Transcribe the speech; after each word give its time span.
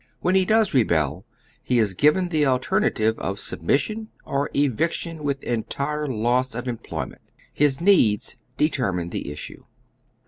When 0.19 0.33
he 0.33 0.45
does 0.45 0.73
rebel, 0.73 1.27
he 1.61 1.77
is 1.77 1.93
given 1.93 2.29
the 2.29 2.43
alternative 2.47 3.19
of 3.19 3.39
submission, 3.39 4.09
or 4.25 4.49
eviction 4.55 5.23
with 5.23 5.43
entire 5.43 6.07
loss 6.07 6.55
of 6.55 6.67
employment. 6.67 7.21
His 7.53 7.79
needs 7.79 8.35
determine 8.57 9.11
the 9.11 9.31
issue. 9.31 9.63